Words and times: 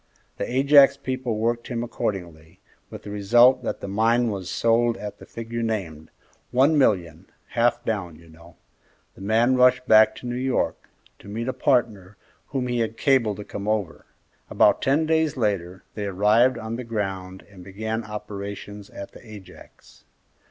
The 0.37 0.51
Ajax 0.51 0.97
people 0.97 1.37
worked 1.37 1.67
him 1.67 1.83
accordingly, 1.83 2.59
with 2.89 3.03
the 3.03 3.11
result 3.11 3.61
that 3.61 3.81
the 3.81 3.87
mine 3.87 4.31
was 4.31 4.49
sold 4.49 4.97
at 4.97 5.19
the 5.19 5.27
figure 5.27 5.61
named, 5.61 6.09
one 6.49 6.75
million, 6.75 7.27
half 7.49 7.85
down, 7.85 8.15
you 8.15 8.27
know. 8.27 8.55
The 9.13 9.21
man 9.21 9.55
rushed 9.57 9.87
back 9.87 10.15
to 10.15 10.25
New 10.25 10.33
York, 10.37 10.89
to 11.19 11.27
meet 11.27 11.47
a 11.47 11.53
partner 11.53 12.17
whom 12.47 12.65
he 12.65 12.79
had 12.79 12.97
cabled 12.97 13.37
to 13.37 13.43
come 13.45 13.67
over. 13.67 14.07
About 14.49 14.81
ten 14.81 15.05
days 15.05 15.37
later 15.37 15.83
they 15.93 16.07
arrived 16.07 16.57
on 16.57 16.77
the 16.77 16.83
ground 16.83 17.45
and 17.47 17.63
began 17.63 18.03
operations 18.03 18.89
at 18.89 19.11
the 19.11 19.23
Ajax. 19.23 20.05